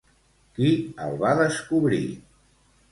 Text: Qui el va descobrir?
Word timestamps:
Qui 0.55 0.71
el 1.09 1.21
va 1.21 1.37
descobrir? 1.43 2.05